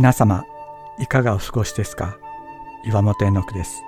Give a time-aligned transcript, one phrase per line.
[0.00, 0.46] 皆様
[0.98, 2.16] いかがお過ごしですか？
[2.86, 3.82] 岩本絵の句です。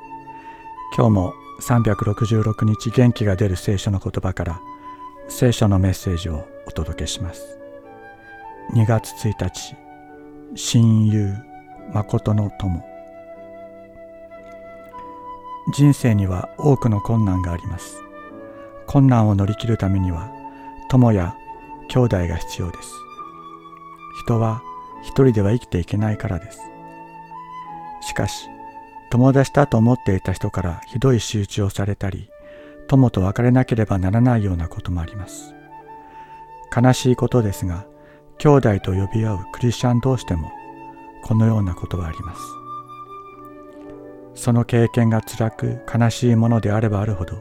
[0.94, 1.32] 今日も
[1.62, 4.60] 366日元気が出る聖書の言葉から
[5.28, 7.58] 聖書のメッセージをお届けします。
[8.74, 9.74] 2月1日
[10.54, 11.34] 親友
[11.94, 12.84] 誠の友。
[15.72, 18.02] 人生には多くの困難があります。
[18.86, 20.30] 困難を乗り切るためには
[20.90, 21.34] 友や
[21.88, 22.90] 兄弟が必要です。
[24.26, 24.62] 人は
[25.02, 26.60] 一人では生きていけないからです。
[28.00, 28.48] しかし、
[29.10, 32.30] 友達だと思っていた人からひどい仕打ちをされたり、
[32.88, 35.54] 友と別れなければならないようなこともあります。
[36.74, 37.86] 悲しいことですが、
[38.38, 40.50] 兄弟と呼び合うクリスチャン同士でも、
[41.22, 42.40] このようなことはあります。
[44.34, 47.36] その経験が辛く悲しいものであればあるほど、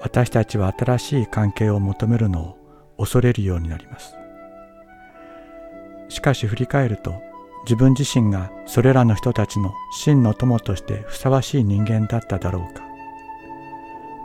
[0.00, 2.56] 私たちは新しい関係を求めるのを
[2.98, 4.14] 恐れるようになります。
[6.08, 7.14] しかし振り返ると
[7.64, 12.84] 自分自身がそれらの人たちの真の友としてふさわしい人間だっただろうか。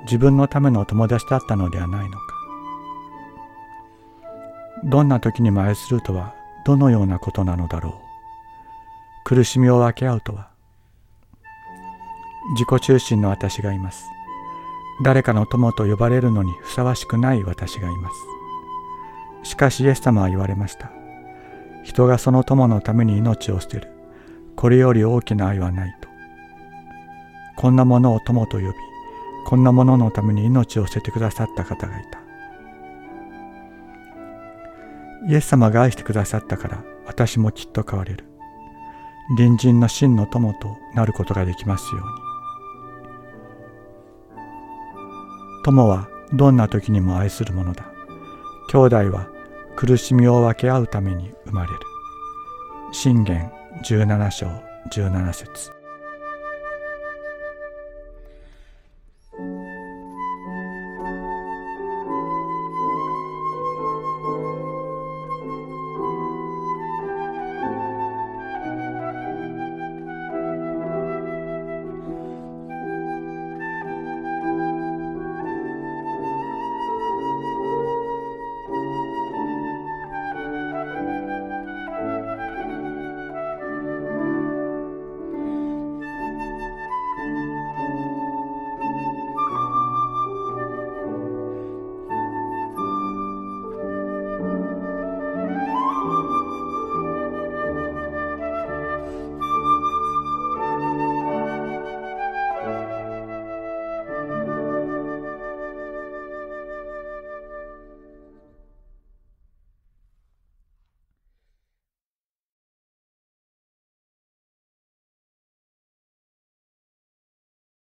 [0.03, 2.23] 自分のための友達だったのではないのか。
[4.83, 6.33] どんな時にも愛するとは
[6.65, 7.93] どのようなことなのだろう。
[9.23, 10.49] 苦しみを分け合うとは
[12.53, 14.05] 自己中心の私がいます。
[15.03, 18.09] 誰かの友と呼ばれるのにふさわしくない私がいま
[19.43, 19.49] す。
[19.49, 21.00] しかしイエス様は言われました。
[21.83, 23.91] 人がその友のために命を捨てる。
[24.55, 26.09] これより大きな愛はないと。
[27.57, 28.73] こんなものを友と呼び、
[29.45, 32.19] こんなもののために命を捨ててくださった方がいた。
[35.27, 38.25] イエス様が愛してくださったから私もきっと変われる。
[39.37, 42.07] 隣人の真の友となることができますように。
[45.63, 47.85] 友はどんな時にも愛するものだ。
[48.71, 49.27] 兄弟は
[49.75, 51.79] 苦しみを分け合うために生まれる。
[52.91, 53.51] 信玄
[53.83, 54.47] 17章
[54.91, 55.80] 17節